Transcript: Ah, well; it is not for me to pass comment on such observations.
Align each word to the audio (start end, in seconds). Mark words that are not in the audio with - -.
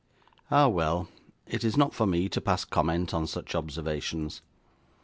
Ah, 0.49 0.67
well; 0.67 1.09
it 1.45 1.63
is 1.63 1.77
not 1.77 1.93
for 1.93 2.07
me 2.07 2.27
to 2.27 2.41
pass 2.41 2.65
comment 2.65 3.13
on 3.13 3.27
such 3.27 3.53
observations. 3.53 4.41